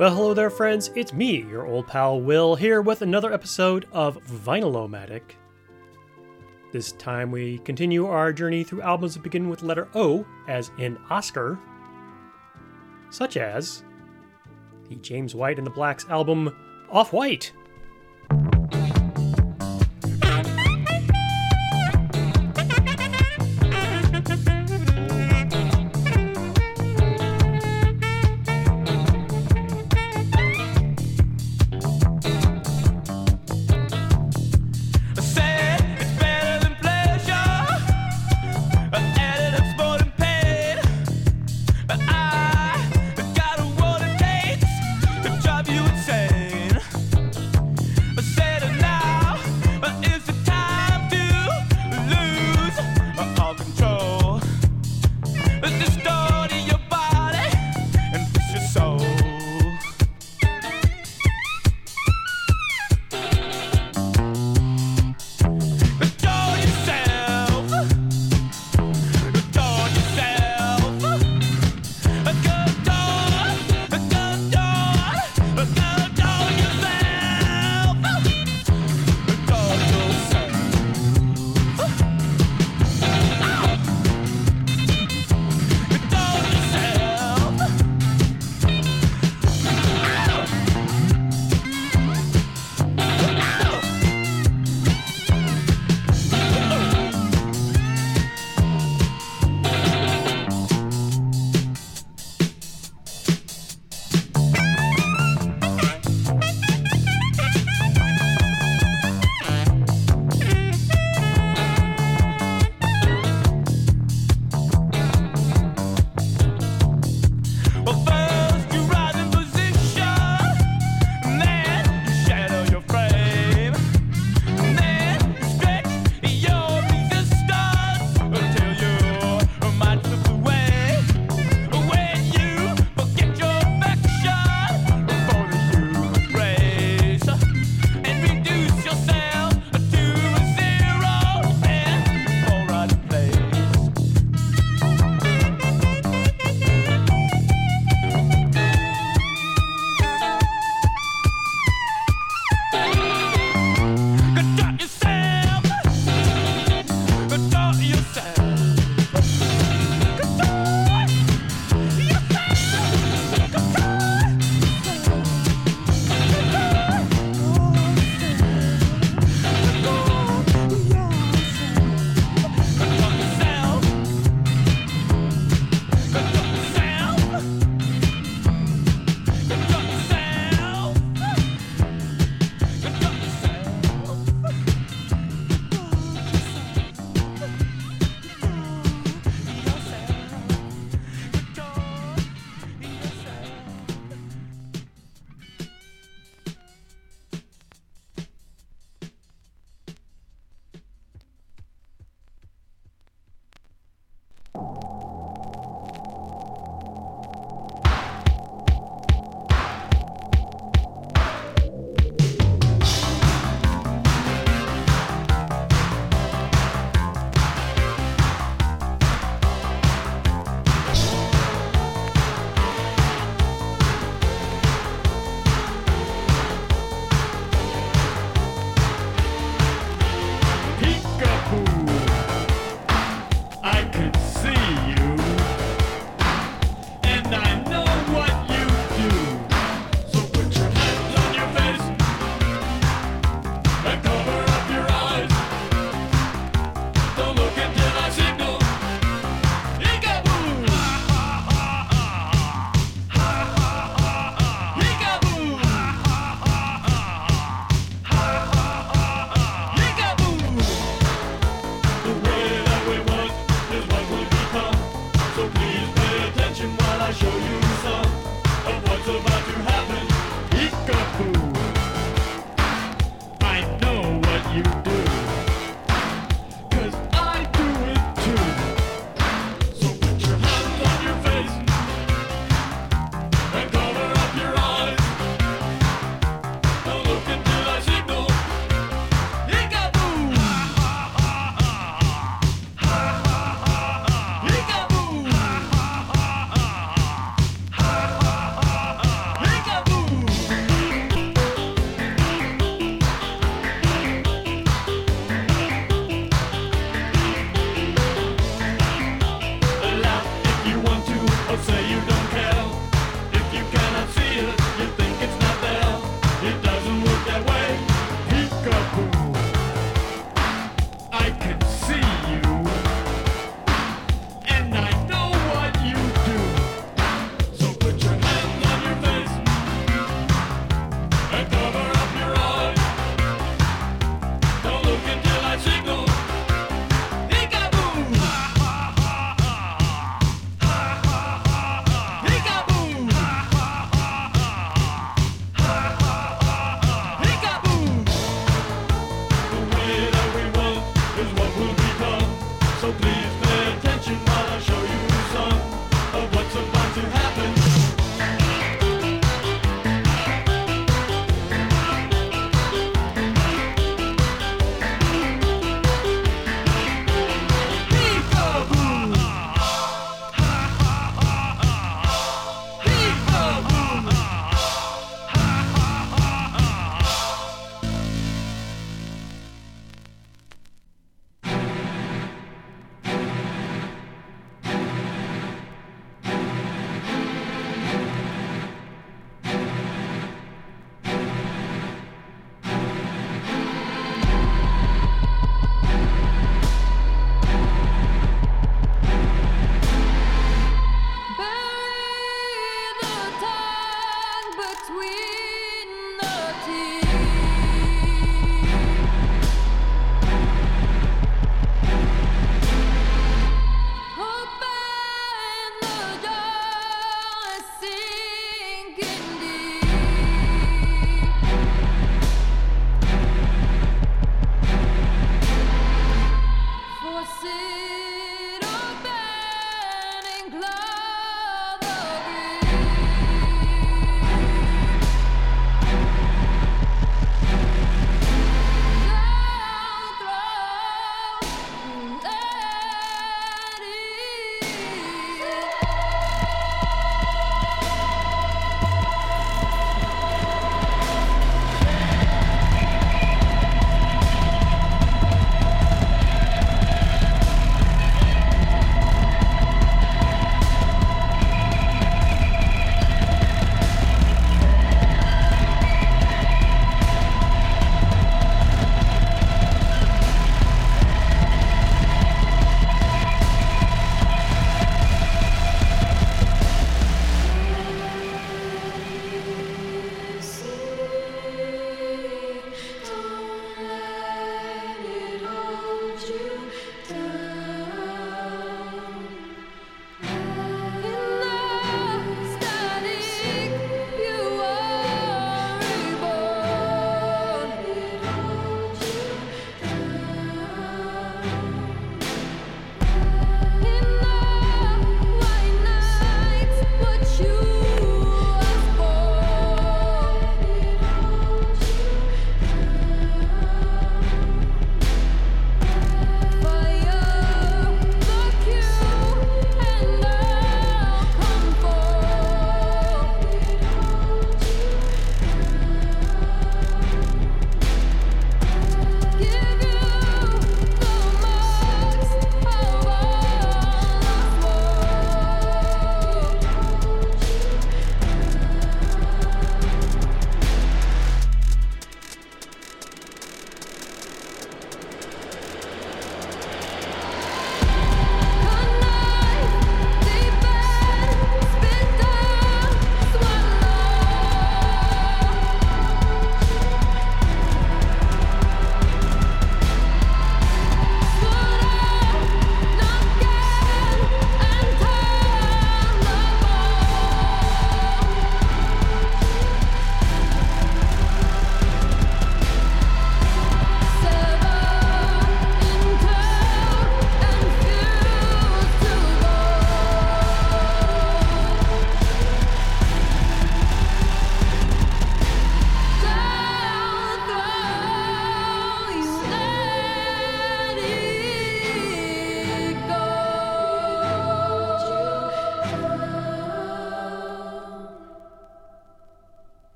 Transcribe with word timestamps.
Well, 0.00 0.14
hello 0.14 0.32
there, 0.32 0.48
friends. 0.48 0.90
It's 0.94 1.12
me, 1.12 1.42
your 1.42 1.66
old 1.66 1.86
pal 1.86 2.22
Will, 2.22 2.54
here 2.54 2.80
with 2.80 3.02
another 3.02 3.34
episode 3.34 3.86
of 3.92 4.16
Vinylomatic. 4.24 5.20
This 6.72 6.92
time 6.92 7.30
we 7.30 7.58
continue 7.58 8.06
our 8.06 8.32
journey 8.32 8.64
through 8.64 8.80
albums 8.80 9.12
that 9.12 9.22
begin 9.22 9.50
with 9.50 9.62
letter 9.62 9.88
O, 9.94 10.24
as 10.48 10.70
in 10.78 10.96
Oscar, 11.10 11.58
such 13.10 13.36
as 13.36 13.84
the 14.88 14.94
James 14.94 15.34
White 15.34 15.58
and 15.58 15.66
the 15.66 15.70
Blacks 15.70 16.06
album 16.08 16.56
Off 16.88 17.12
White, 17.12 17.52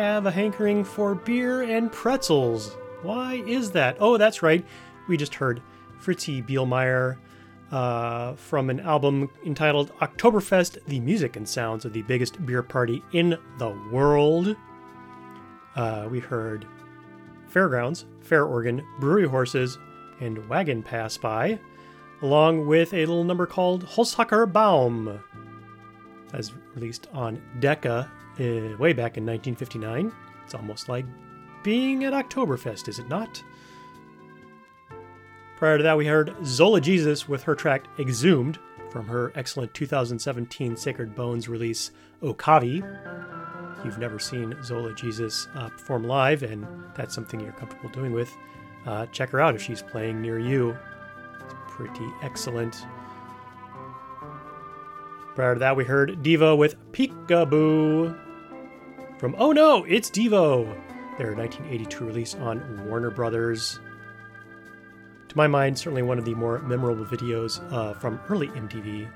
have 0.00 0.24
a 0.24 0.30
hankering 0.30 0.82
for 0.82 1.14
beer 1.14 1.60
and 1.60 1.92
pretzels. 1.92 2.74
Why 3.02 3.34
is 3.46 3.70
that? 3.72 3.98
Oh, 4.00 4.16
that's 4.16 4.42
right. 4.42 4.64
We 5.08 5.18
just 5.18 5.34
heard 5.34 5.60
Fritzi 6.02 6.42
Bielmeyer 6.42 7.18
uh, 7.70 8.32
from 8.32 8.70
an 8.70 8.80
album 8.80 9.28
entitled 9.44 9.92
Oktoberfest 9.98 10.82
The 10.86 11.00
Music 11.00 11.36
and 11.36 11.46
Sounds 11.46 11.84
of 11.84 11.92
the 11.92 12.00
Biggest 12.00 12.44
Beer 12.46 12.62
Party 12.62 13.04
in 13.12 13.36
the 13.58 13.78
World. 13.92 14.56
Uh, 15.76 16.08
we 16.10 16.18
heard 16.18 16.66
Fairgrounds, 17.48 18.06
Fair 18.22 18.46
Organ, 18.46 18.82
Brewery 19.00 19.28
Horses, 19.28 19.76
and 20.20 20.48
Wagon 20.48 20.82
Pass 20.82 21.18
By, 21.18 21.60
along 22.22 22.66
with 22.66 22.94
a 22.94 23.00
little 23.00 23.24
number 23.24 23.44
called 23.44 23.84
Holzhacker 23.84 24.50
Baum, 24.50 25.22
as 26.32 26.54
released 26.74 27.06
on 27.12 27.42
Decca 27.60 28.10
uh, 28.40 28.76
way 28.78 28.92
back 28.92 29.16
in 29.16 29.26
1959. 29.26 30.12
It's 30.44 30.54
almost 30.54 30.88
like 30.88 31.04
being 31.62 32.04
at 32.04 32.12
Oktoberfest, 32.12 32.88
is 32.88 32.98
it 32.98 33.08
not? 33.08 33.42
Prior 35.56 35.76
to 35.76 35.82
that, 35.82 35.96
we 35.96 36.06
heard 36.06 36.34
Zola 36.44 36.80
Jesus 36.80 37.28
with 37.28 37.42
her 37.42 37.54
track 37.54 37.84
Exhumed 37.98 38.58
from 38.90 39.06
her 39.06 39.30
excellent 39.34 39.74
2017 39.74 40.76
Sacred 40.76 41.14
Bones 41.14 41.48
release 41.48 41.92
Okovi. 42.22 42.82
You've 43.84 43.98
never 43.98 44.18
seen 44.18 44.56
Zola 44.64 44.94
Jesus 44.94 45.48
uh, 45.54 45.68
perform 45.68 46.04
live 46.04 46.42
and 46.42 46.66
that's 46.94 47.14
something 47.14 47.40
you're 47.40 47.52
comfortable 47.52 47.90
doing 47.90 48.12
with, 48.12 48.34
uh, 48.86 49.06
check 49.06 49.30
her 49.30 49.40
out 49.40 49.54
if 49.54 49.62
she's 49.62 49.82
playing 49.82 50.20
near 50.20 50.38
you. 50.38 50.76
It's 51.44 51.54
pretty 51.68 52.06
excellent. 52.22 52.86
Prior 55.34 55.54
to 55.54 55.60
that, 55.60 55.76
we 55.76 55.84
heard 55.84 56.22
Devo 56.22 56.56
with 56.56 56.76
Peekaboo 56.92 58.29
from 59.20 59.36
Oh 59.38 59.52
No, 59.52 59.84
It's 59.84 60.08
Devo, 60.08 60.64
their 61.18 61.34
1982 61.34 62.06
release 62.06 62.34
on 62.36 62.86
Warner 62.86 63.10
Brothers. 63.10 63.78
To 65.28 65.36
my 65.36 65.46
mind, 65.46 65.78
certainly 65.78 66.00
one 66.00 66.18
of 66.18 66.24
the 66.24 66.34
more 66.34 66.60
memorable 66.60 67.04
videos 67.04 67.60
uh, 67.70 67.92
from 67.92 68.18
early 68.30 68.48
MTV. 68.48 69.10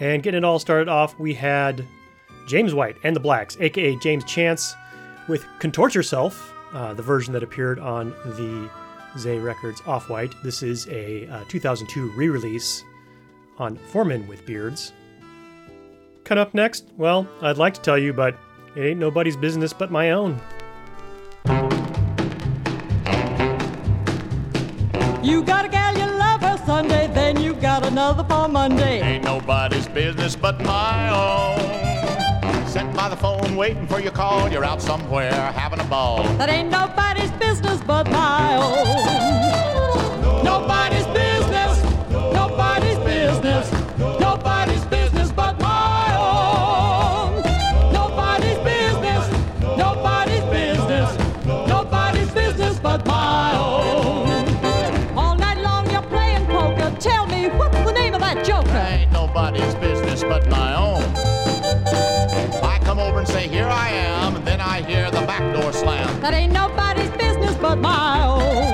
And 0.00 0.22
getting 0.22 0.38
it 0.38 0.44
all 0.44 0.58
started 0.58 0.88
off, 0.88 1.18
we 1.18 1.34
had 1.34 1.86
James 2.48 2.72
White 2.72 2.96
and 3.04 3.14
the 3.14 3.20
Blacks, 3.20 3.58
aka 3.60 3.94
James 3.96 4.24
Chance, 4.24 4.74
with 5.28 5.44
Contort 5.58 5.94
Yourself, 5.94 6.54
uh, 6.72 6.94
the 6.94 7.02
version 7.02 7.34
that 7.34 7.42
appeared 7.42 7.78
on 7.78 8.08
the 8.24 8.70
ZE 9.18 9.36
Records 9.36 9.82
Off 9.86 10.08
White. 10.08 10.34
This 10.42 10.62
is 10.62 10.88
a 10.88 11.28
uh, 11.28 11.44
2002 11.48 12.10
re 12.12 12.30
release 12.30 12.84
on 13.58 13.76
Foreman 13.76 14.26
with 14.26 14.46
Beards. 14.46 14.94
Cut 16.24 16.38
up 16.38 16.54
next? 16.54 16.86
Well, 16.96 17.28
I'd 17.42 17.58
like 17.58 17.74
to 17.74 17.82
tell 17.82 17.98
you, 17.98 18.14
but 18.14 18.38
it 18.74 18.80
ain't 18.80 18.98
nobody's 18.98 19.36
business 19.36 19.74
but 19.74 19.90
my 19.90 20.12
own. 20.12 20.40
You 25.22 25.42
got 25.42 25.66
a 25.66 25.68
gal 25.68 25.96
you 25.98 26.06
love 26.06 26.40
her 26.40 26.56
Sunday, 26.64 27.10
then 27.12 27.38
you 27.40 27.52
got 27.54 27.84
another 27.84 28.24
for 28.24 28.48
Monday. 28.48 29.02
Ain't 29.02 29.24
nobody's 29.24 29.86
business 29.88 30.34
but 30.34 30.58
my 30.62 31.10
own. 31.10 32.66
Sitting 32.68 32.92
by 32.94 33.10
the 33.10 33.16
phone 33.16 33.54
waiting 33.54 33.86
for 33.86 34.00
your 34.00 34.12
call. 34.12 34.50
You're 34.50 34.64
out 34.64 34.80
somewhere 34.80 35.30
having 35.52 35.80
a 35.80 35.84
ball. 35.84 36.22
That 36.38 36.48
ain't 36.48 36.70
nobody's 36.70 37.30
business 37.32 37.82
but 37.82 38.10
my 38.10 38.56
own. 38.56 39.43
And 63.24 63.32
say, 63.32 63.48
Here 63.48 63.66
I 63.66 63.88
am, 63.88 64.44
then 64.44 64.60
I 64.60 64.82
hear 64.82 65.10
the 65.10 65.22
back 65.26 65.42
door 65.54 65.72
slam. 65.72 66.20
That 66.20 66.34
ain't 66.34 66.52
nobody's 66.52 67.10
business 67.12 67.54
but 67.56 67.76
my 67.76 68.26
own. 68.26 68.73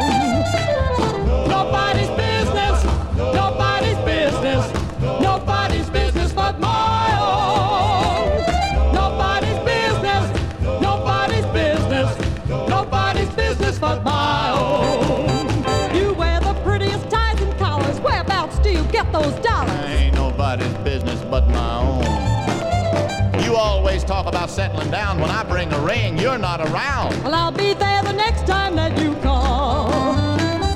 Always 24.01 24.05
talk 24.09 24.27
about 24.27 24.51
settling 24.51 24.91
down. 24.91 25.21
When 25.21 25.31
I 25.31 25.43
bring 25.45 25.73
a 25.73 25.81
ring, 25.81 26.19
you're 26.19 26.39
not 26.39 26.61
around. 26.61 27.23
Well, 27.23 27.35
I'll 27.35 27.53
be 27.53 27.75
there 27.75 28.03
the 28.03 28.13
next 28.13 28.47
time 28.47 28.77
that 28.77 28.99
you 28.99 29.15
call. 29.17 29.91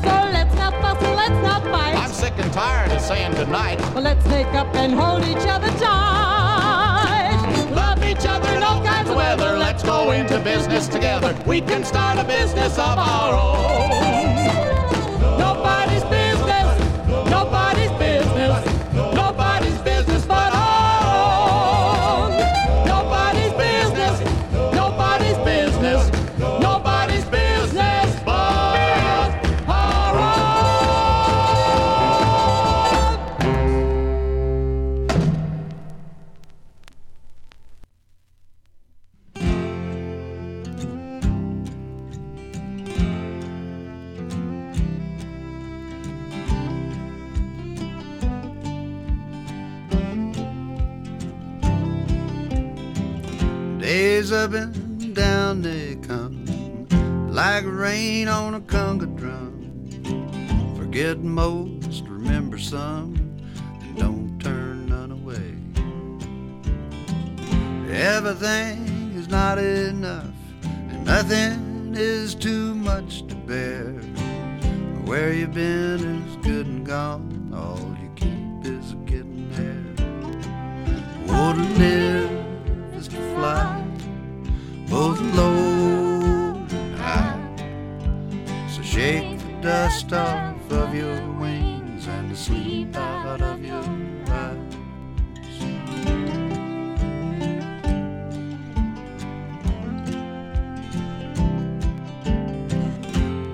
So 0.03 0.15
let's 0.33 0.55
not 0.57 0.73
fuss 0.83 1.03
and 1.03 1.17
let's 1.17 1.43
not 1.43 1.63
fight. 1.65 1.97
I'm 1.97 2.11
sick 2.11 2.35
and 2.39 2.53
tired 2.53 2.93
of 2.93 3.01
saying 3.01 3.35
goodnight. 3.35 3.81
Well, 3.95 4.03
let's 4.03 4.27
make 4.27 4.53
up 4.55 4.75
and 4.75 4.95
hold 4.95 5.23
each 5.25 5.47
other 5.49 5.71
tight. 5.79 7.71
Love 7.73 8.03
each 8.05 8.27
other 8.27 8.51
in 8.57 8.63
all 8.63 8.83
kinds 8.85 9.11
of 9.11 9.17
weather. 9.17 9.57
Let's 9.59 9.83
go 9.83 10.13
into 10.13 10.39
business 10.41 10.89
together. 10.89 11.37
We 11.47 11.61
can 11.61 11.85
start 11.85 12.19
a 12.19 12.25
business 12.25 12.79
of 12.79 12.99
our 12.99 13.33
own. 13.35 14.24
Rain 57.85 58.29
on 58.29 58.55
a 58.55 58.61
conga 58.61 59.07
drum. 59.15 59.55
Forget 60.75 61.19
most, 61.19 62.03
remember 62.07 62.57
some, 62.57 63.11
and 63.83 63.99
don't 63.99 64.39
turn 64.41 64.87
none 64.87 65.11
away. 65.11 65.51
Everything 67.93 69.13
is 69.15 69.29
not 69.29 69.59
enough, 69.59 70.39
and 70.63 71.05
nothing 71.05 71.93
is 71.95 72.35
too 72.35 72.75
much 72.75 73.27
to 73.27 73.35
bear. 73.35 73.93
Where 75.05 75.35
you've 75.35 75.53
been 75.53 76.01
is 76.23 76.37
good 76.37 76.67
and 76.67 76.87
gone, 76.87 77.53
all 77.55 77.87
you 78.03 78.11
keep 78.17 78.73
is 78.77 78.95
getting 79.05 79.47
there. 79.59 79.85
Oh, 81.29 81.53
to 81.53 81.65
live 81.85 82.31
is 82.97 83.09
to 83.09 83.21
fly, 83.35 83.85
both 84.89 85.21
low 85.37 85.64
dust 89.75 90.13
off 90.13 90.71
of 90.71 90.95
your 90.95 91.21
wings 91.41 92.07
and 92.07 92.31
the 92.31 92.37
sleep 92.37 92.95
out 92.95 93.41
of 93.41 93.59
your 93.65 93.83
eyes. 94.29 94.75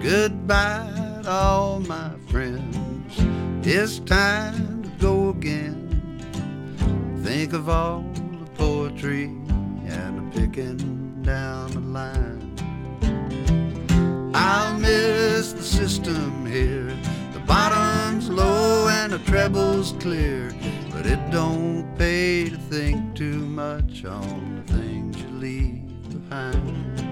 Goodbye 0.03 1.21
to 1.23 1.31
all 1.31 1.81
my 1.81 2.11
friends. 2.29 3.15
It's 3.67 4.01
time 4.01 4.83
to 4.83 4.91
go 5.07 5.31
again. 5.31 5.79
Think 7.25 7.55
of 7.55 7.71
all 7.71 8.05
the 8.43 8.51
poetry 8.59 9.25
and 9.97 10.13
the 10.19 10.39
picking 10.39 11.23
down 11.23 11.71
the 11.71 11.81
line. 11.81 12.40
I'll 14.33 14.79
miss 14.79 15.53
the 15.53 15.63
system 15.63 16.47
here. 16.47 16.97
The 17.33 17.41
bottom's 17.41 18.29
low 18.29 18.89
and 18.89 19.13
the 19.13 19.19
treble's 19.21 19.93
clear. 19.99 20.53
But 20.93 21.07
it 21.07 21.19
don't 21.31 21.93
pay 21.97 22.49
to 22.49 22.57
think 22.57 23.17
too 23.17 23.45
much 23.47 24.05
on 24.05 24.63
the 24.67 24.73
things 24.75 25.21
you 25.21 25.29
leave 25.31 26.29
behind. 26.29 27.03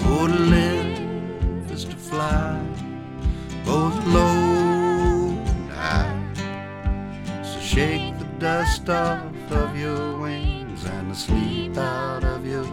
Oh, 0.00 0.26
to 0.26 0.38
live 0.38 1.70
is 1.70 1.84
to 1.86 1.96
fly, 1.96 2.60
both 3.64 3.96
low 4.06 5.30
and 5.30 5.70
high. 5.70 7.42
So 7.42 7.58
shake 7.60 8.18
the 8.18 8.26
dust 8.38 8.88
off 8.90 9.50
of 9.50 9.78
your 9.78 10.18
wings 10.18 10.84
and 10.84 11.10
the 11.10 11.14
sleep 11.14 11.78
out 11.78 12.22
of 12.22 12.46
your 12.46 12.66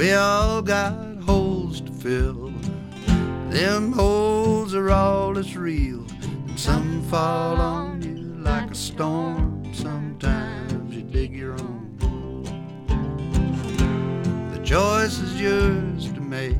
We 0.00 0.14
all 0.14 0.62
got 0.62 1.18
holes 1.26 1.82
to 1.82 1.92
fill. 1.92 2.54
Them 3.50 3.92
holes 3.92 4.74
are 4.74 4.88
all 4.90 5.34
that's 5.34 5.54
real. 5.54 6.06
And 6.22 6.58
some 6.58 7.02
fall 7.10 7.60
on 7.60 8.00
you 8.00 8.42
like 8.42 8.70
a 8.70 8.74
storm. 8.74 9.62
Sometimes 9.74 10.96
you 10.96 11.02
dig 11.02 11.36
your 11.36 11.52
own. 11.52 11.98
The 14.54 14.60
choice 14.64 15.18
is 15.18 15.38
yours 15.38 16.10
to 16.14 16.20
make. 16.22 16.56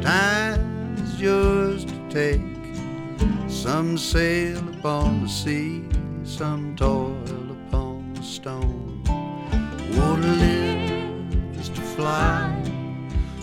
Time 0.00 0.94
is 0.98 1.20
yours 1.20 1.84
to 1.84 2.08
take. 2.08 3.50
Some 3.50 3.98
sail 3.98 4.58
upon 4.78 5.24
the 5.24 5.28
sea, 5.28 5.82
some 6.22 6.76
toil 6.76 7.50
upon 7.66 8.14
the 8.14 8.22
stone. 8.22 9.02
Oh, 9.08 10.51
fly, 12.02 12.50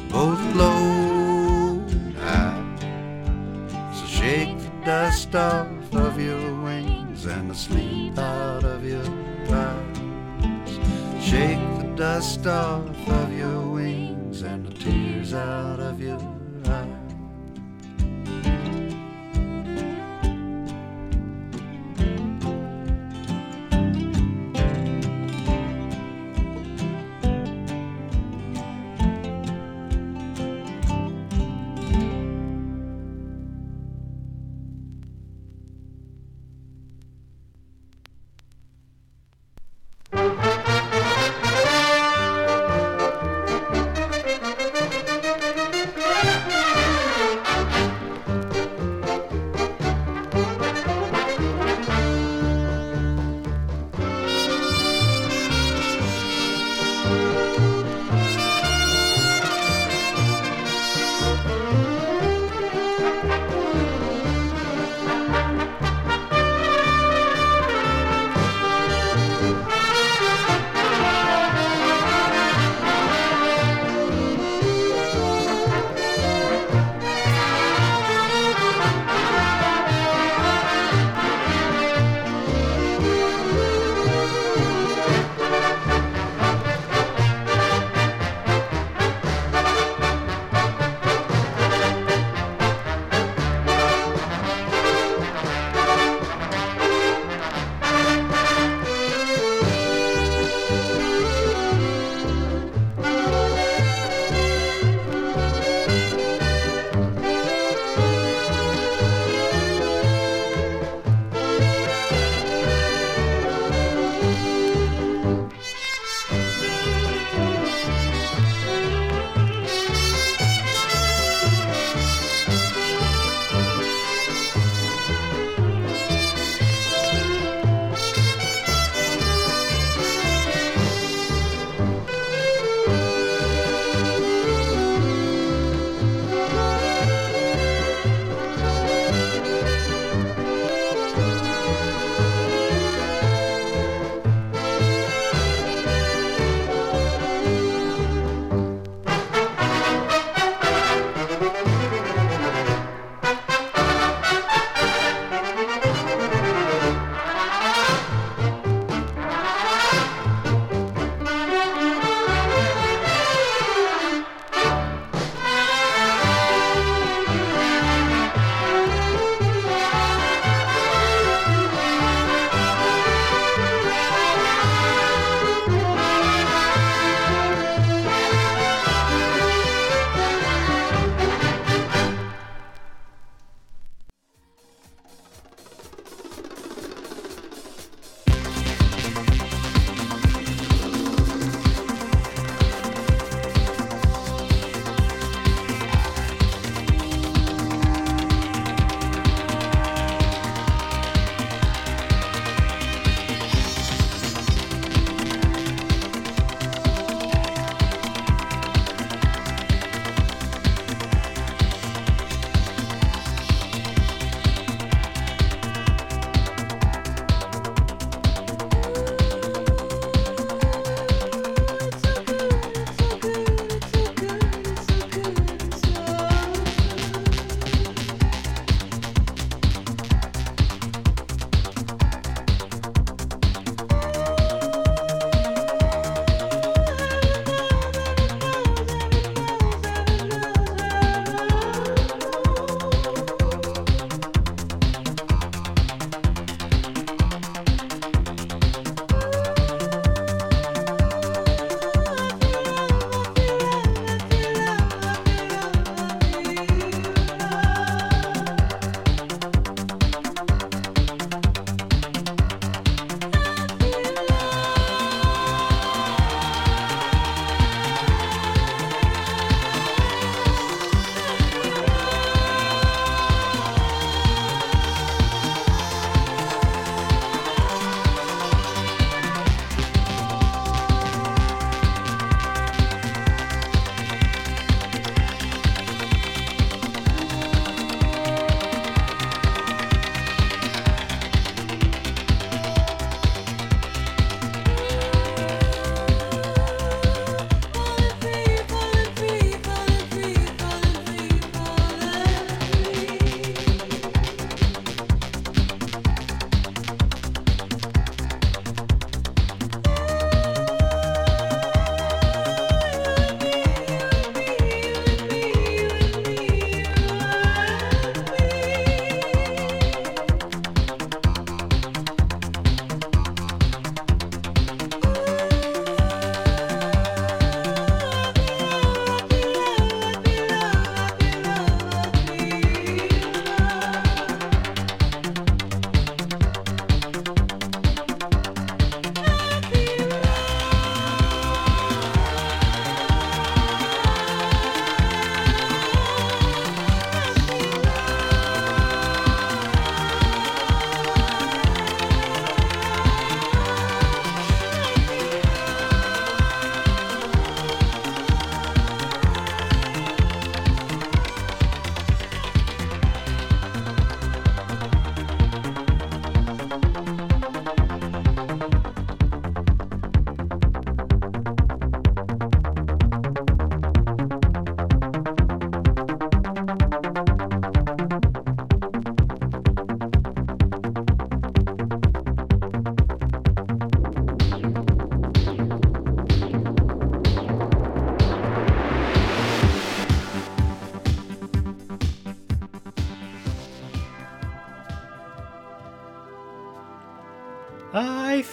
both 0.09 0.43
low 0.53 1.79
and 1.95 2.17
high. 2.17 3.93
So 3.93 4.05
shake 4.05 4.57
the 4.59 4.71
dust 4.83 5.33
off 5.33 5.93
of 5.93 6.19
your 6.19 6.53
wings 6.61 7.25
and 7.25 7.49
the 7.49 7.55
sleep 7.55 8.17
out 8.17 8.65
of 8.65 8.83
your 8.83 9.07
eyes. 9.49 10.73
Shake 11.23 11.63
the 11.79 11.93
dust 11.95 12.45
off 12.47 13.07
of 13.07 13.31
your 13.31 13.61
wings 13.61 14.41
and 14.41 14.65
the 14.67 14.73
tears 14.73 15.33
out 15.33 15.79
of 15.79 16.01
your 16.01 16.19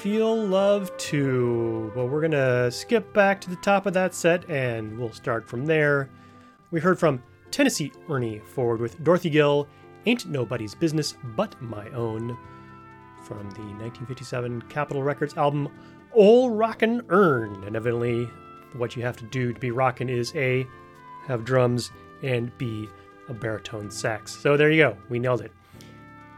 Feel 0.06 0.36
Love 0.36 0.96
Too. 0.98 1.90
But 1.92 2.06
we're 2.06 2.20
going 2.20 2.30
to 2.30 2.70
skip 2.70 3.12
back 3.12 3.40
to 3.40 3.50
the 3.50 3.56
top 3.56 3.86
of 3.86 3.94
that 3.94 4.14
set 4.14 4.48
and 4.48 4.96
we'll 4.96 5.12
start 5.12 5.48
from 5.48 5.66
there. 5.66 6.08
We 6.70 6.78
heard 6.78 6.96
from 6.96 7.20
Tennessee 7.50 7.90
Ernie 8.08 8.38
Ford 8.54 8.78
with 8.78 9.02
Dorothy 9.02 9.30
Gill, 9.30 9.66
Ain't 10.06 10.24
Nobody's 10.26 10.76
Business 10.76 11.16
But 11.34 11.60
My 11.60 11.88
Own, 11.88 12.38
from 13.24 13.50
the 13.50 13.62
1957 13.62 14.62
Capitol 14.68 15.02
Records 15.02 15.36
album 15.36 15.68
Ol' 16.14 16.50
Rockin' 16.50 17.02
Ern. 17.10 17.64
And 17.64 17.74
evidently, 17.74 18.30
what 18.76 18.94
you 18.94 19.02
have 19.02 19.16
to 19.16 19.24
do 19.24 19.52
to 19.52 19.58
be 19.58 19.72
rockin' 19.72 20.08
is 20.08 20.32
A, 20.36 20.68
have 21.26 21.44
drums, 21.44 21.90
and 22.22 22.56
B, 22.58 22.88
a 23.28 23.34
baritone 23.34 23.90
sax. 23.90 24.36
So 24.36 24.56
there 24.56 24.70
you 24.70 24.84
go, 24.84 24.96
we 25.08 25.18
nailed 25.18 25.40
it. 25.40 25.50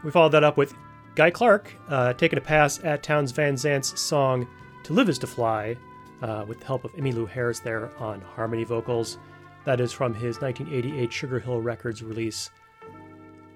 We 0.03 0.11
followed 0.11 0.33
that 0.33 0.43
up 0.43 0.57
with 0.57 0.75
Guy 1.19 1.31
Clark 1.31 1.73
uh, 1.89 2.13
taking 2.13 2.39
a 2.39 2.41
pass 2.41 2.79
at 2.85 3.03
Townes 3.03 3.33
Van 3.33 3.55
Zandt's 3.55 4.01
song 4.01 4.47
To 4.85 4.93
Live 4.93 5.09
Is 5.09 5.19
to 5.19 5.27
Fly 5.27 5.77
uh, 6.23 6.45
with 6.47 6.61
the 6.61 6.67
help 6.67 6.85
of 6.85 6.93
Emmylou 6.93 7.29
Harris 7.29 7.59
there 7.59 7.91
on 7.99 8.21
harmony 8.21 8.63
vocals. 8.63 9.19
That 9.65 9.81
is 9.81 9.93
from 9.93 10.15
his 10.15 10.41
1988 10.41 11.13
Sugar 11.13 11.41
Hill 11.41 11.61
Records 11.61 12.05
release, 12.05 12.51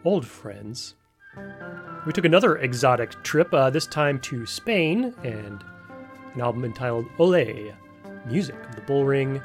Old 0.04 0.26
Friends. 0.26 0.96
We 2.04 2.12
took 2.12 2.24
another 2.24 2.56
exotic 2.56 3.22
trip, 3.22 3.54
uh, 3.54 3.70
this 3.70 3.86
time 3.86 4.18
to 4.22 4.44
Spain, 4.44 5.14
and 5.22 5.62
an 6.34 6.40
album 6.40 6.64
entitled 6.64 7.06
Ole, 7.20 7.72
Music 8.26 8.56
of 8.70 8.74
the 8.74 8.82
Bull 8.82 9.04
Ring. 9.04 9.40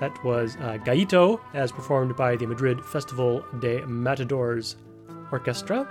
That 0.00 0.24
was 0.24 0.56
uh, 0.56 0.78
Gallito, 0.84 1.38
as 1.54 1.70
performed 1.70 2.16
by 2.16 2.34
the 2.34 2.48
Madrid 2.48 2.84
Festival 2.84 3.44
de 3.60 3.86
Matadors 3.86 4.74
Orchestra. 5.30 5.86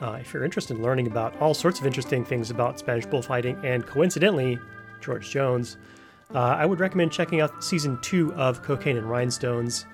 Uh, 0.00 0.18
if 0.20 0.32
you're 0.34 0.44
interested 0.44 0.76
in 0.76 0.82
learning 0.82 1.06
about 1.06 1.36
all 1.40 1.54
sorts 1.54 1.80
of 1.80 1.86
interesting 1.86 2.24
things 2.24 2.50
about 2.50 2.78
Spanish 2.78 3.06
bullfighting 3.06 3.58
and 3.64 3.86
coincidentally, 3.86 4.58
George 5.00 5.30
Jones, 5.30 5.78
uh, 6.34 6.38
I 6.38 6.66
would 6.66 6.80
recommend 6.80 7.12
checking 7.12 7.40
out 7.40 7.64
season 7.64 7.98
two 8.02 8.34
of 8.34 8.62
Cocaine 8.62 8.96
and 8.96 9.08
Rhinestones. 9.08 9.86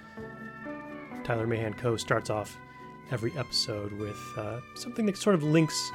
Tyler 1.24 1.46
Mahan 1.46 1.74
Coe 1.74 1.96
starts 1.96 2.30
off 2.30 2.56
every 3.10 3.32
episode 3.36 3.92
with 3.92 4.18
uh, 4.36 4.60
something 4.74 5.06
that 5.06 5.16
sort 5.16 5.34
of 5.34 5.42
links 5.42 5.92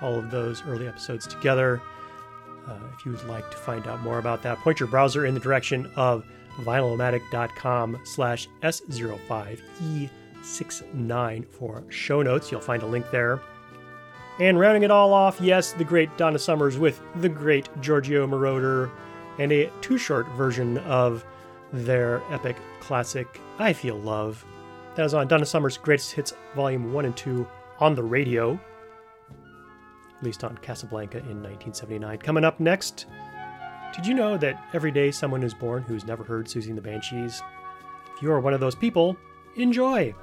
all 0.00 0.14
of 0.14 0.30
those 0.30 0.62
early 0.66 0.86
episodes 0.86 1.26
together. 1.26 1.82
Uh, 2.66 2.78
if 2.96 3.04
you 3.04 3.12
would 3.12 3.24
like 3.26 3.50
to 3.50 3.56
find 3.58 3.86
out 3.86 4.00
more 4.00 4.18
about 4.18 4.42
that, 4.42 4.58
point 4.58 4.80
your 4.80 4.88
browser 4.88 5.26
in 5.26 5.34
the 5.34 5.40
direction 5.40 5.90
of 5.96 6.24
vinylomatic.com 6.62 8.00
slash 8.04 8.48
S05E69 10.44 11.46
for 11.48 11.84
show 11.88 12.22
notes. 12.22 12.52
You'll 12.52 12.60
find 12.60 12.82
a 12.82 12.86
link 12.86 13.10
there. 13.10 13.40
And 14.40 14.58
rounding 14.58 14.82
it 14.82 14.90
all 14.90 15.12
off, 15.12 15.40
yes, 15.40 15.72
the 15.72 15.84
great 15.84 16.16
Donna 16.16 16.38
Summers 16.38 16.76
with 16.76 17.00
the 17.16 17.28
great 17.28 17.68
Giorgio 17.80 18.26
Moroder 18.26 18.90
and 19.38 19.52
a 19.52 19.70
too 19.80 19.96
short 19.96 20.28
version 20.30 20.78
of 20.78 21.24
their 21.72 22.22
epic 22.32 22.56
classic 22.80 23.40
I 23.58 23.72
Feel 23.72 23.98
Love. 23.98 24.44
That 24.96 25.06
is 25.06 25.14
on 25.14 25.28
Donna 25.28 25.46
Summers' 25.46 25.76
Greatest 25.76 26.12
Hits 26.12 26.34
Volume 26.54 26.92
1 26.92 27.04
and 27.04 27.16
2 27.16 27.46
on 27.80 27.94
the 27.94 28.02
radio, 28.02 28.58
at 30.16 30.22
least 30.22 30.44
on 30.44 30.56
Casablanca 30.58 31.18
in 31.18 31.42
1979. 31.42 32.18
Coming 32.18 32.44
up 32.44 32.60
next, 32.60 33.06
did 33.94 34.06
you 34.06 34.14
know 34.14 34.36
that 34.36 34.64
every 34.72 34.90
day 34.90 35.10
someone 35.10 35.42
is 35.42 35.54
born 35.54 35.82
who's 35.82 36.04
never 36.04 36.24
heard 36.24 36.46
Siouxsie 36.46 36.68
and 36.68 36.78
the 36.78 36.82
Banshees? 36.82 37.40
If 38.16 38.22
you 38.22 38.30
are 38.32 38.40
one 38.40 38.54
of 38.54 38.60
those 38.60 38.74
people, 38.74 39.16
enjoy! 39.56 40.14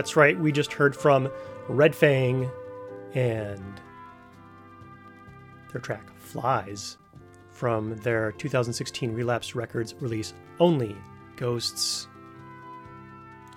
That's 0.00 0.16
right. 0.16 0.40
We 0.40 0.50
just 0.50 0.72
heard 0.72 0.96
from 0.96 1.30
Red 1.68 1.94
Fang 1.94 2.50
and 3.12 3.78
their 5.70 5.80
track 5.82 6.16
Flies 6.16 6.96
from 7.50 7.94
their 7.96 8.32
2016 8.32 9.12
Relapse 9.12 9.54
Records 9.54 9.94
release 10.00 10.32
Only 10.58 10.96
Ghosts. 11.36 12.08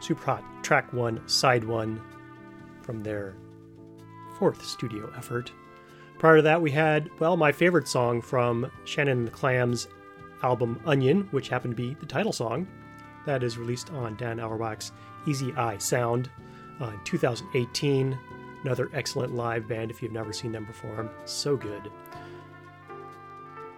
Super 0.01 0.25
Hot 0.25 0.43
Track 0.63 0.91
1, 0.91 1.29
Side 1.29 1.63
1 1.63 2.01
from 2.81 3.03
their 3.03 3.35
fourth 4.37 4.65
studio 4.65 5.09
effort. 5.15 5.49
Prior 6.19 6.35
to 6.35 6.41
that, 6.41 6.61
we 6.61 6.71
had, 6.71 7.09
well, 7.21 7.37
my 7.37 7.53
favorite 7.53 7.87
song 7.87 8.21
from 8.21 8.69
Shannon 8.83 9.23
the 9.23 9.31
Clams 9.31 9.87
album 10.41 10.77
Onion, 10.85 11.25
which 11.31 11.47
happened 11.47 11.77
to 11.77 11.81
be 11.81 11.93
the 12.01 12.05
title 12.05 12.33
song. 12.33 12.67
That 13.25 13.43
is 13.43 13.57
released 13.57 13.93
on 13.93 14.17
Dan 14.17 14.41
Auerbach's 14.41 14.91
Easy 15.25 15.53
Eye 15.53 15.77
Sound 15.77 16.29
uh, 16.81 16.87
in 16.87 16.99
2018. 17.03 18.17
Another 18.63 18.89
excellent 18.93 19.35
live 19.35 19.67
band 19.67 19.91
if 19.91 20.01
you've 20.01 20.11
never 20.11 20.31
seen 20.31 20.51
them 20.51 20.65
perform. 20.65 21.09
So 21.25 21.57
good. 21.57 21.91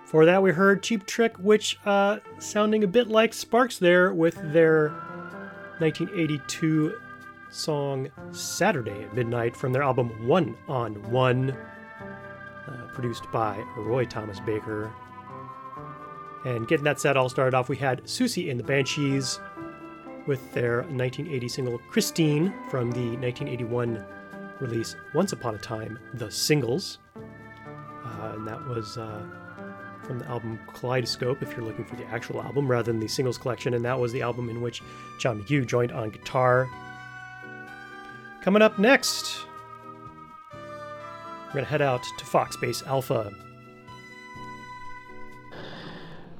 For 0.05 0.25
that, 0.25 0.41
we 0.41 0.51
heard 0.51 0.83
Cheap 0.83 1.07
Trick, 1.07 1.35
which 1.37 1.79
uh, 1.85 2.19
sounding 2.37 2.83
a 2.83 2.87
bit 2.87 3.07
like 3.07 3.33
Sparks 3.33 3.79
there 3.79 4.13
with 4.13 4.35
their 4.53 4.89
1982 5.79 6.95
song 7.49 8.09
Saturday 8.31 9.03
at 9.03 9.15
Midnight 9.15 9.55
from 9.55 9.73
their 9.73 9.81
album 9.81 10.27
One 10.27 10.55
on 10.67 10.93
One, 11.11 11.57
uh, 12.67 12.87
produced 12.93 13.23
by 13.31 13.57
Roy 13.75 14.05
Thomas 14.05 14.39
Baker. 14.39 14.93
And 16.45 16.67
getting 16.67 16.83
that 16.83 16.99
set 16.99 17.17
all 17.17 17.27
started 17.27 17.55
off, 17.55 17.67
we 17.67 17.77
had 17.77 18.03
Siouxsie 18.03 18.51
and 18.51 18.59
the 18.59 18.63
Banshees 18.63 19.39
with 20.27 20.53
their 20.53 20.77
1980 20.83 21.47
single 21.47 21.77
Christine 21.89 22.53
from 22.69 22.91
the 22.91 23.17
1981 23.17 24.03
release 24.59 24.95
Once 25.13 25.33
Upon 25.33 25.55
a 25.55 25.57
Time, 25.57 25.99
The 26.15 26.31
Singles. 26.31 26.99
Uh, 27.15 28.33
and 28.35 28.47
that 28.47 28.65
was 28.67 28.97
uh, 28.97 29.23
from 30.03 30.19
the 30.19 30.25
album 30.25 30.59
Kaleidoscope, 30.73 31.41
if 31.41 31.55
you're 31.55 31.65
looking 31.65 31.85
for 31.85 31.95
the 31.95 32.05
actual 32.05 32.41
album 32.41 32.67
rather 32.67 32.91
than 32.91 32.99
the 32.99 33.07
singles 33.07 33.37
collection. 33.37 33.73
And 33.73 33.83
that 33.85 33.99
was 33.99 34.11
the 34.11 34.21
album 34.21 34.49
in 34.49 34.61
which 34.61 34.81
John 35.19 35.41
McGeoch 35.41 35.65
joined 35.65 35.91
on 35.91 36.09
guitar. 36.09 36.69
Coming 38.41 38.61
up 38.61 38.77
next, 38.77 39.45
we're 41.47 41.53
going 41.53 41.65
to 41.65 41.71
head 41.71 41.81
out 41.81 42.03
to 42.17 42.25
Fox 42.25 42.55
Base 42.57 42.83
Alpha. 42.83 43.31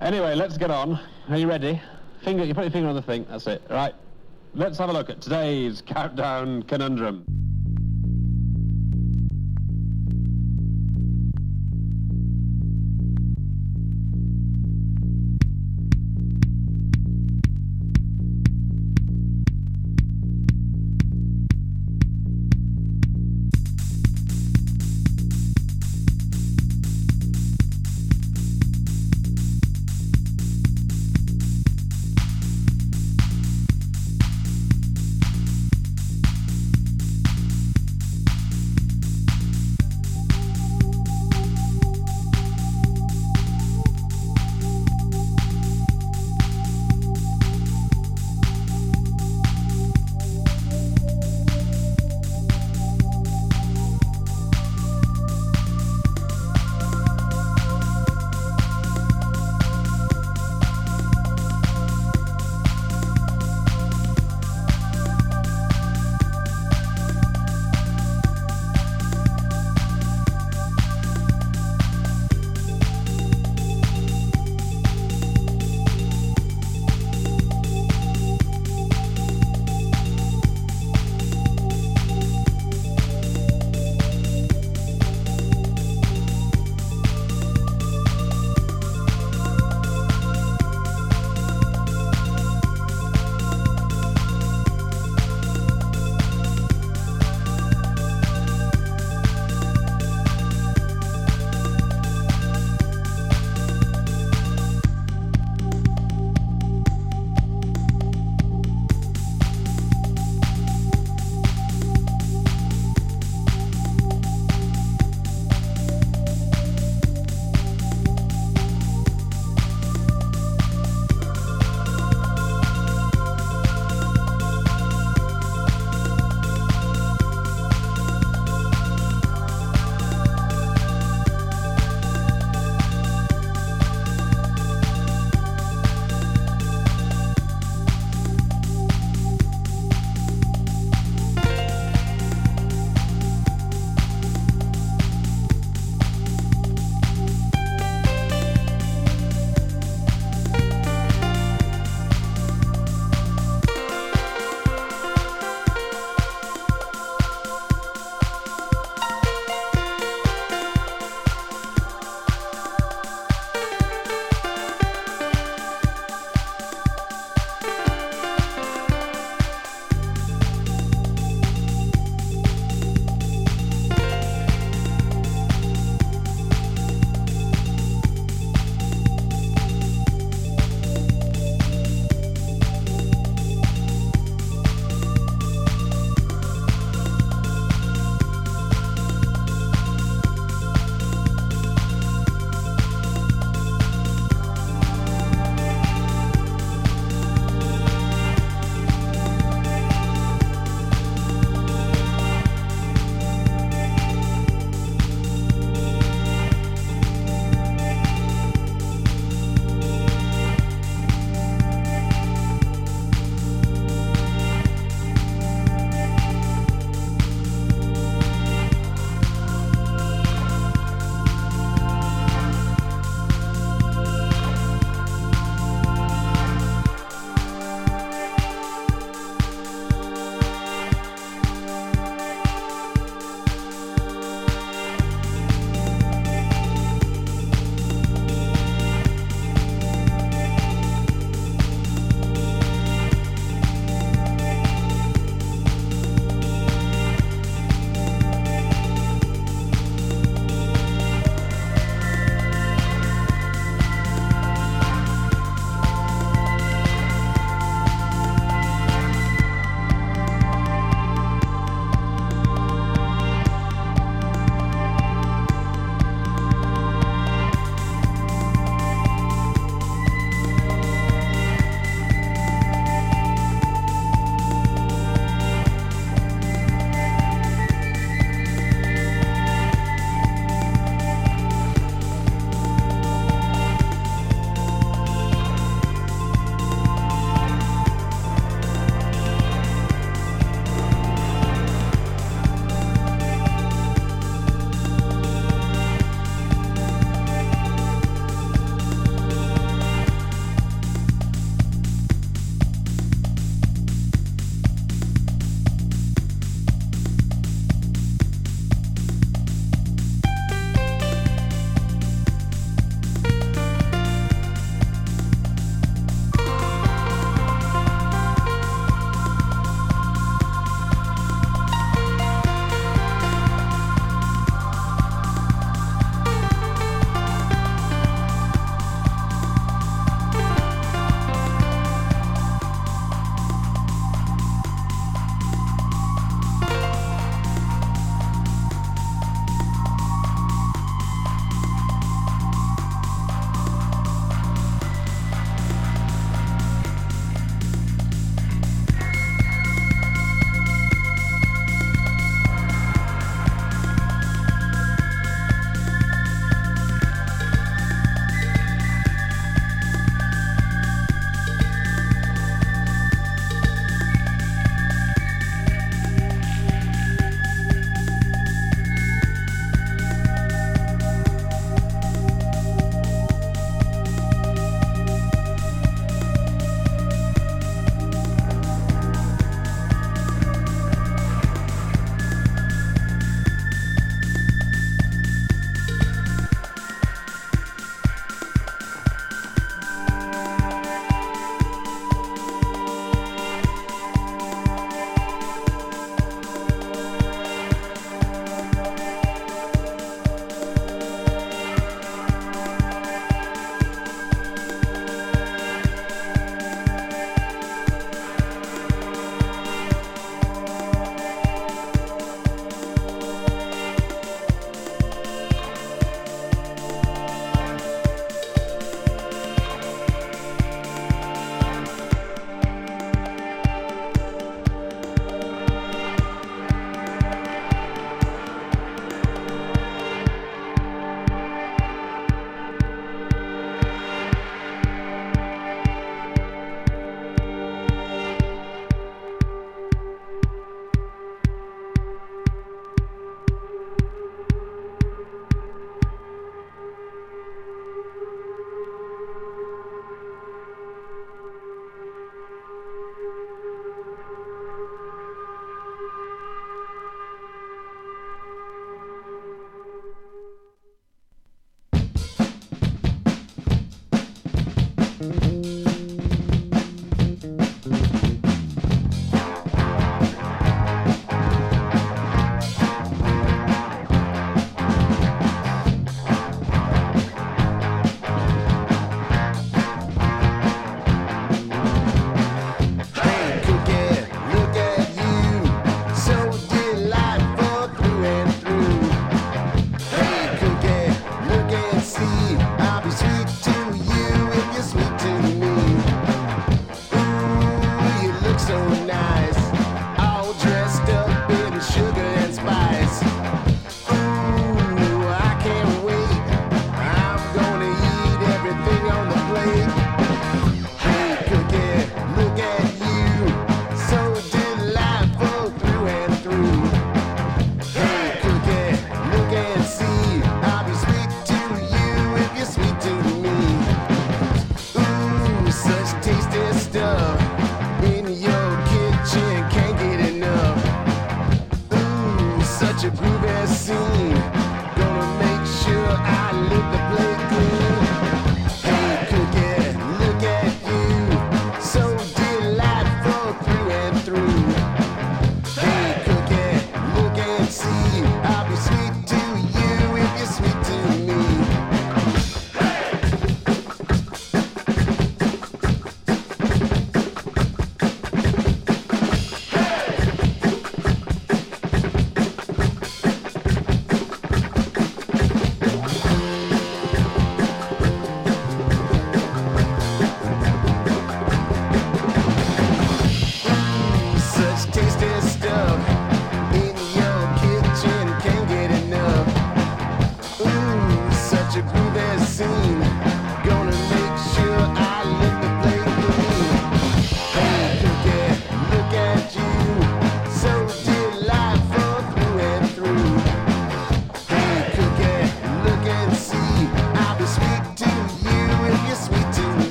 Anyway, 0.00 0.34
let's 0.34 0.56
get 0.56 0.70
on. 0.70 0.98
Are 1.28 1.36
you 1.36 1.46
ready? 1.46 1.80
Finger, 2.22 2.44
you 2.44 2.54
put 2.54 2.64
your 2.64 2.70
finger 2.70 2.88
on 2.88 2.94
the 2.94 3.02
thing. 3.02 3.26
That's 3.28 3.46
it. 3.46 3.62
Right. 3.70 3.94
Let's 4.54 4.78
have 4.78 4.90
a 4.90 4.92
look 4.92 5.10
at 5.10 5.20
today's 5.20 5.82
countdown 5.82 6.64
conundrum. 6.64 7.39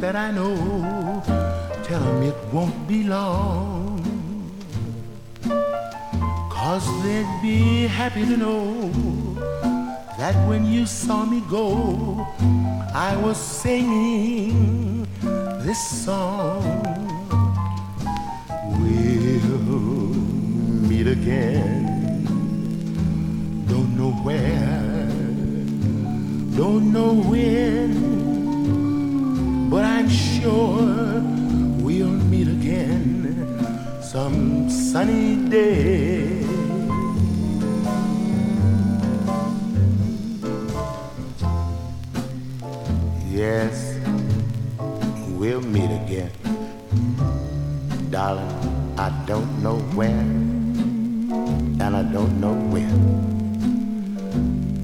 That 0.00 0.14
I 0.14 0.30
know? 0.30 0.54
Tell 1.84 2.00
them 2.00 2.22
it 2.22 2.36
won't 2.52 2.86
be 2.86 3.02
long. 3.02 4.04
Cause 6.50 6.86
they'd 7.02 7.40
be 7.42 7.86
happy 7.86 8.24
to 8.26 8.36
know 8.36 8.90
that 10.18 10.34
when 10.48 10.66
you 10.66 10.86
saw 10.86 11.24
me 11.24 11.42
go, 11.48 12.26
I 12.94 13.16
was 13.16 13.38
singing 13.38 15.06
this 15.64 15.80
song. 16.04 16.77
Sure 30.68 31.20
we'll 31.80 32.16
meet 32.32 32.48
again 32.48 33.46
some 34.02 34.68
sunny 34.68 35.36
day. 35.48 36.44
Yes, 43.30 43.98
we'll 45.38 45.60
meet 45.60 45.90
again. 46.02 46.32
Darling, 48.10 48.94
I 48.98 49.08
don't 49.26 49.62
know 49.62 49.78
when 49.94 50.26
and 51.80 51.96
I 51.96 52.02
don't 52.02 52.40
know 52.40 52.54
when, 52.74 52.96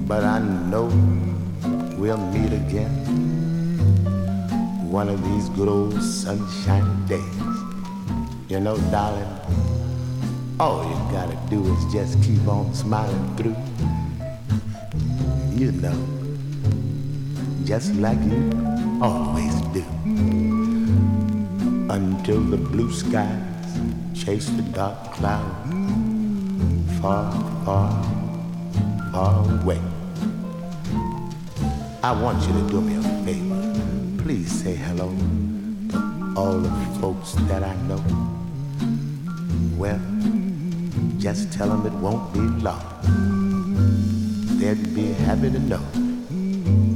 but 0.07 0.23
I 0.23 0.39
know 0.39 0.87
we'll 1.97 2.23
meet 2.31 2.53
again 2.53 3.04
one 4.95 5.09
of 5.09 5.21
these 5.25 5.49
good 5.49 5.67
old 5.67 6.01
sunshine 6.01 7.05
days. 7.05 7.37
You 8.47 8.61
know, 8.61 8.77
darling, 8.95 9.27
all 10.57 10.87
you 10.87 10.95
gotta 11.11 11.37
do 11.49 11.59
is 11.73 11.81
just 11.91 12.23
keep 12.23 12.47
on 12.47 12.73
smiling 12.73 13.35
through. 13.35 13.57
You 15.51 15.73
know 15.73 16.15
just 17.65 17.95
like 17.95 18.21
you 18.31 18.39
always 19.01 19.55
do. 19.75 19.83
Until 21.89 22.39
the 22.53 22.57
blue 22.57 22.91
skies 22.93 23.71
chase 24.13 24.47
the 24.51 24.61
dark 24.61 25.11
clouds 25.11 25.73
far, 27.01 27.33
far, 27.65 27.91
far 29.11 29.33
away. 29.59 29.81
I 32.01 32.11
want 32.21 32.39
you 32.47 32.53
to 32.53 32.69
do 32.69 32.79
me 32.79 32.95
a. 32.95 33.04
Please 34.25 34.63
say 34.63 34.73
hello 34.73 35.09
to 35.89 36.33
all 36.35 36.57
the 36.57 36.99
folks 36.99 37.33
that 37.47 37.61
I 37.61 37.75
know. 37.83 38.03
Well, 39.77 40.01
just 41.19 41.53
tell 41.53 41.69
them 41.69 41.85
it 41.85 41.93
won't 42.01 42.33
be 42.33 42.39
long. 42.39 42.81
They'd 44.57 44.95
be 44.95 45.13
happy 45.13 45.51
to 45.51 45.59
know 45.59 45.85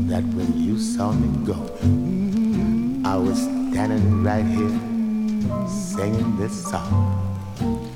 that 0.09 0.23
when 0.33 0.59
you 0.59 0.79
saw 0.79 1.11
me 1.11 1.45
go, 1.45 1.53
I 3.07 3.15
was 3.15 3.37
standing 3.37 4.23
right 4.23 4.43
here 4.43 5.67
singing 5.67 6.35
this 6.35 6.63
song. 6.71 7.88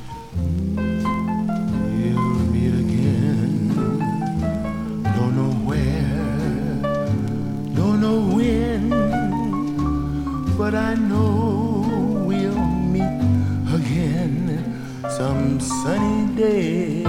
Day. 16.44 17.04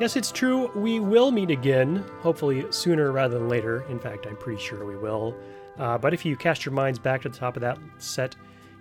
Yes, 0.00 0.16
it's 0.16 0.32
true. 0.32 0.70
We 0.74 0.98
will 0.98 1.30
meet 1.30 1.50
again, 1.50 2.04
hopefully 2.20 2.64
sooner 2.70 3.12
rather 3.12 3.38
than 3.38 3.48
later. 3.48 3.84
In 3.90 3.98
fact, 3.98 4.26
I'm 4.26 4.36
pretty 4.36 4.60
sure 4.60 4.84
we 4.86 4.96
will. 4.96 5.36
Uh, 5.78 5.98
but 5.98 6.14
if 6.14 6.24
you 6.24 6.36
cast 6.36 6.64
your 6.64 6.72
minds 6.72 6.98
back 6.98 7.22
to 7.22 7.28
the 7.28 7.36
top 7.36 7.56
of 7.56 7.60
that 7.60 7.78
set, 7.98 8.34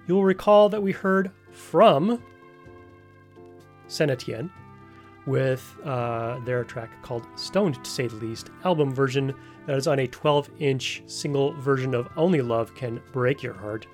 you'll 0.07 0.23
recall 0.23 0.69
that 0.69 0.81
we 0.81 0.93
heard 0.93 1.31
from 1.51 2.23
Saint 3.87 4.11
Etienne 4.11 4.49
with 5.25 5.75
uh, 5.83 6.39
their 6.45 6.63
track 6.63 6.89
called 7.03 7.27
Stoned 7.35 7.83
to 7.83 7.89
say 7.89 8.07
the 8.07 8.15
least, 8.15 8.49
album 8.63 8.93
version 8.93 9.35
that 9.69 9.77
is 9.77 9.87
on 9.87 9.99
a 9.99 10.07
12 10.07 10.49
inch 10.57 11.03
single 11.05 11.53
version 11.53 11.93
of 11.93 12.09
Only 12.17 12.41
Love 12.41 12.73
Can 12.73 12.99
Break 13.11 13.43
Your 13.43 13.53
Heart, 13.53 13.85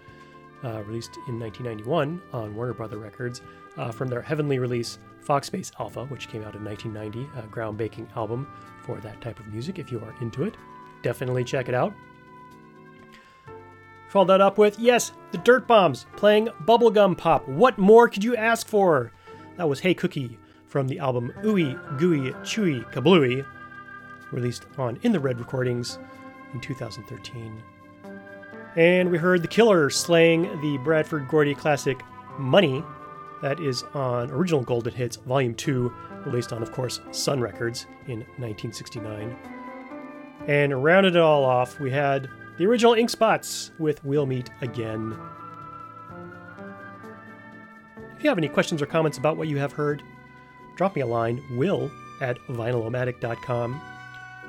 uh, 0.63 0.82
released 0.84 1.17
in 1.28 1.38
1991 1.38 2.21
on 2.32 2.55
Warner 2.55 2.73
Brother 2.73 2.97
Records 2.97 3.41
uh, 3.76 3.91
from 3.91 4.07
their 4.07 4.21
heavenly 4.21 4.57
release 4.57 4.99
Foxbase 5.28 5.73
Alpha, 5.78 6.05
which 6.05 6.30
came 6.30 6.43
out 6.43 6.55
in 6.55 6.63
1990, 6.63 7.30
a 7.38 7.51
groundbreaking 7.51 8.07
album 8.15 8.47
for 8.84 9.01
that 9.01 9.19
type 9.19 9.38
of 9.38 9.47
music 9.47 9.78
if 9.78 9.91
you 9.91 9.99
are 9.99 10.15
into 10.21 10.45
it. 10.45 10.55
Definitely 11.01 11.43
check 11.43 11.67
it 11.67 11.76
out. 11.76 11.93
Followed 14.07 14.28
that 14.28 14.39
up 14.39 14.57
with, 14.57 14.80
yes, 14.80 15.11
the 15.34 15.39
Dirtbombs 15.39 16.05
playing 16.15 16.47
Bubblegum 16.63 17.17
Pop. 17.17 17.45
What 17.49 17.78
more 17.78 18.07
could 18.07 18.23
you 18.23 18.38
ask 18.38 18.65
for? 18.65 19.11
That 19.57 19.67
was 19.67 19.82
Hey 19.82 19.93
Cookie 19.93 20.39
from 20.67 20.88
the 20.88 20.99
album 20.99 21.34
Ooey 21.43 21.97
Gooey 21.97 22.32
Chewy 22.45 22.89
Kablooey, 22.93 23.45
released 24.32 24.65
on 24.78 24.99
In 25.03 25.11
the 25.11 25.19
Red 25.19 25.39
Recordings 25.39 25.99
in 26.53 26.59
2013. 26.61 27.61
And 28.76 29.09
we 29.09 29.17
heard 29.17 29.41
The 29.41 29.47
Killer 29.47 29.89
slaying 29.89 30.43
the 30.61 30.78
Bradford 30.84 31.28
Gordy 31.28 31.55
classic 31.55 32.01
Money. 32.38 32.84
That 33.41 33.59
is 33.59 33.84
on 33.93 34.32
Original 34.32 34.61
Golden 34.61 34.93
Hits 34.93 35.15
Volume 35.17 35.55
2, 35.55 35.93
released 36.26 36.51
on, 36.51 36.61
of 36.61 36.71
course, 36.71 36.99
Sun 37.11 37.39
Records 37.39 37.86
in 38.07 38.19
1969. 38.38 39.36
And 40.47 40.84
rounded 40.84 41.15
it 41.15 41.21
all 41.21 41.43
off, 41.43 41.80
we 41.80 41.91
had 41.91 42.30
the 42.57 42.65
original 42.65 42.93
Ink 42.93 43.09
Spots 43.09 43.71
with 43.80 44.03
We'll 44.03 44.26
Meet 44.26 44.49
Again. 44.61 45.17
If 48.17 48.23
you 48.23 48.30
have 48.30 48.38
any 48.38 48.49
questions 48.49 48.82
or 48.82 48.86
comments 48.86 49.17
about 49.17 49.38
what 49.38 49.47
you 49.47 49.57
have 49.57 49.73
heard, 49.73 50.01
drop 50.76 50.95
me 50.95 51.01
a 51.01 51.05
line, 51.05 51.41
will 51.57 51.91
at 52.21 52.38
vinylomatic.com. 52.47 53.82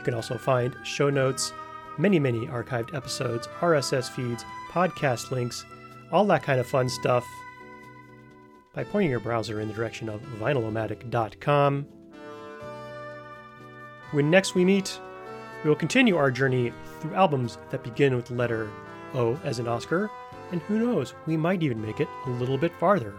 You 0.07 0.13
can 0.13 0.19
also 0.19 0.39
find 0.39 0.77
show 0.85 1.11
notes, 1.11 1.53
many, 1.99 2.21
many 2.21 2.47
archived 2.47 2.95
episodes, 2.95 3.49
RSS 3.59 4.09
feeds, 4.09 4.45
podcast 4.71 5.33
links, 5.33 5.65
all 6.13 6.25
that 6.27 6.45
kind 6.45 6.61
of 6.61 6.67
fun 6.69 6.89
stuff 6.89 7.27
by 8.73 8.85
pointing 8.85 9.11
your 9.11 9.19
browser 9.19 9.61
in 9.61 9.67
the 9.67 9.75
direction 9.75 10.09
of 10.09 10.23
vinylomatic.com. 10.39 11.87
When 14.13 14.31
next 14.31 14.55
we 14.55 14.65
meet, 14.65 15.01
we 15.65 15.71
will 15.71 15.77
continue 15.77 16.17
our 16.17 16.31
journey 16.31 16.73
through 17.01 17.17
albums 17.17 17.59
that 17.71 17.83
begin 17.83 18.15
with 18.15 18.27
the 18.27 18.35
letter 18.35 18.71
O 19.13 19.35
as 19.43 19.59
in 19.59 19.67
Oscar, 19.67 20.09
and 20.53 20.61
who 20.63 20.79
knows, 20.79 21.15
we 21.27 21.37
might 21.37 21.65
even 21.65 21.83
make 21.83 21.99
it 21.99 22.09
a 22.27 22.31
little 22.31 22.59
bit 22.59 22.71
farther. 22.79 23.13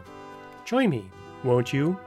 Join 0.63 0.89
me, 0.89 1.11
won't 1.43 1.73
you? 1.73 1.99